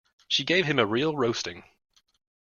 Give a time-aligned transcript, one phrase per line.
[0.27, 1.63] She gave him a real roasting.